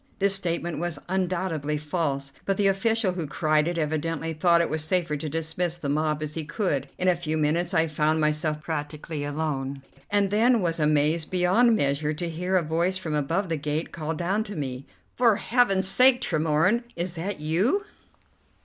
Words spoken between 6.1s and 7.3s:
as he could. In a